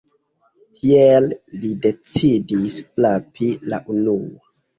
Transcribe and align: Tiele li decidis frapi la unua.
Tiele 0.77 1.37
li 1.65 1.69
decidis 1.83 2.81
frapi 2.97 3.51
la 3.75 3.81
unua. 3.97 4.45